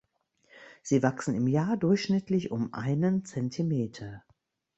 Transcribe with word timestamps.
Sie 0.81 1.03
wachsen 1.03 1.35
im 1.35 1.45
Jahr 1.45 1.77
durchschnittlich 1.77 2.49
um 2.49 2.73
einen 2.73 3.23
Zentimeter. 3.23 4.23